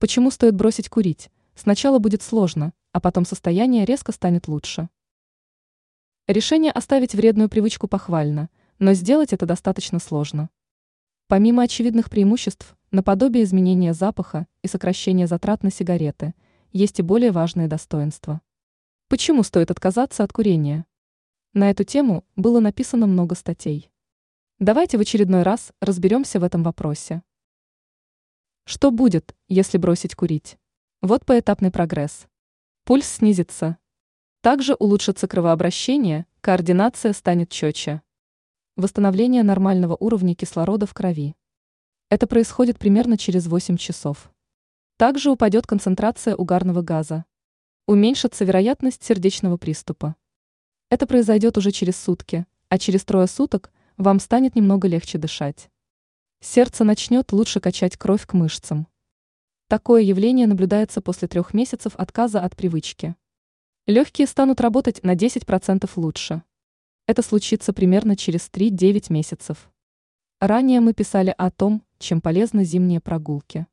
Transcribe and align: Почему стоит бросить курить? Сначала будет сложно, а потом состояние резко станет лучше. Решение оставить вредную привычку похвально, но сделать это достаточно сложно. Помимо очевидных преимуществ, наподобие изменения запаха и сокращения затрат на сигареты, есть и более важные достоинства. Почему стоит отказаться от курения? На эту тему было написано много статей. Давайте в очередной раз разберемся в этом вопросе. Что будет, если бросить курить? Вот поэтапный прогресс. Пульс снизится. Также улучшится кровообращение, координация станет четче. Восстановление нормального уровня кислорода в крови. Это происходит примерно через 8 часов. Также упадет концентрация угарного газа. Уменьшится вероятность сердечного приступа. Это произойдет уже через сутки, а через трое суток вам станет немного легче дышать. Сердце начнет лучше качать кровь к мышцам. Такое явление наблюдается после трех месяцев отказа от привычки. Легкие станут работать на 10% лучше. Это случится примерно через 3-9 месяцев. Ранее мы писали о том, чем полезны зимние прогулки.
Почему 0.00 0.30
стоит 0.30 0.54
бросить 0.54 0.88
курить? 0.88 1.28
Сначала 1.56 1.98
будет 1.98 2.22
сложно, 2.22 2.72
а 2.92 3.00
потом 3.00 3.24
состояние 3.24 3.84
резко 3.84 4.12
станет 4.12 4.46
лучше. 4.46 4.88
Решение 6.28 6.70
оставить 6.70 7.16
вредную 7.16 7.48
привычку 7.48 7.88
похвально, 7.88 8.48
но 8.78 8.92
сделать 8.92 9.32
это 9.32 9.44
достаточно 9.44 9.98
сложно. 9.98 10.50
Помимо 11.26 11.64
очевидных 11.64 12.10
преимуществ, 12.10 12.76
наподобие 12.92 13.42
изменения 13.42 13.92
запаха 13.92 14.46
и 14.62 14.68
сокращения 14.68 15.26
затрат 15.26 15.64
на 15.64 15.72
сигареты, 15.72 16.32
есть 16.70 17.00
и 17.00 17.02
более 17.02 17.32
важные 17.32 17.66
достоинства. 17.66 18.40
Почему 19.08 19.42
стоит 19.42 19.72
отказаться 19.72 20.22
от 20.22 20.32
курения? 20.32 20.86
На 21.54 21.70
эту 21.70 21.82
тему 21.82 22.24
было 22.36 22.60
написано 22.60 23.08
много 23.08 23.34
статей. 23.34 23.90
Давайте 24.60 24.96
в 24.96 25.00
очередной 25.00 25.42
раз 25.42 25.72
разберемся 25.80 26.38
в 26.38 26.44
этом 26.44 26.62
вопросе. 26.62 27.22
Что 28.70 28.90
будет, 28.90 29.34
если 29.48 29.78
бросить 29.78 30.14
курить? 30.14 30.58
Вот 31.00 31.24
поэтапный 31.24 31.70
прогресс. 31.70 32.26
Пульс 32.84 33.06
снизится. 33.06 33.78
Также 34.42 34.74
улучшится 34.74 35.26
кровообращение, 35.26 36.26
координация 36.42 37.14
станет 37.14 37.48
четче. 37.48 38.02
Восстановление 38.76 39.42
нормального 39.42 39.96
уровня 39.98 40.34
кислорода 40.34 40.84
в 40.84 40.92
крови. 40.92 41.34
Это 42.10 42.26
происходит 42.26 42.78
примерно 42.78 43.16
через 43.16 43.46
8 43.46 43.78
часов. 43.78 44.30
Также 44.98 45.30
упадет 45.30 45.66
концентрация 45.66 46.36
угарного 46.36 46.82
газа. 46.82 47.24
Уменьшится 47.86 48.44
вероятность 48.44 49.02
сердечного 49.02 49.56
приступа. 49.56 50.14
Это 50.90 51.06
произойдет 51.06 51.56
уже 51.56 51.70
через 51.70 51.96
сутки, 51.96 52.44
а 52.68 52.76
через 52.76 53.02
трое 53.06 53.28
суток 53.28 53.72
вам 53.96 54.20
станет 54.20 54.56
немного 54.56 54.88
легче 54.88 55.16
дышать. 55.16 55.70
Сердце 56.40 56.84
начнет 56.84 57.32
лучше 57.32 57.58
качать 57.58 57.96
кровь 57.96 58.24
к 58.24 58.32
мышцам. 58.32 58.86
Такое 59.66 60.02
явление 60.02 60.46
наблюдается 60.46 61.00
после 61.00 61.26
трех 61.26 61.52
месяцев 61.52 61.94
отказа 61.96 62.40
от 62.40 62.56
привычки. 62.56 63.16
Легкие 63.86 64.28
станут 64.28 64.60
работать 64.60 65.02
на 65.02 65.16
10% 65.16 65.90
лучше. 65.96 66.44
Это 67.06 67.22
случится 67.22 67.72
примерно 67.72 68.16
через 68.16 68.50
3-9 68.50 69.12
месяцев. 69.12 69.68
Ранее 70.40 70.78
мы 70.80 70.94
писали 70.94 71.34
о 71.36 71.50
том, 71.50 71.82
чем 71.98 72.20
полезны 72.20 72.64
зимние 72.64 73.00
прогулки. 73.00 73.66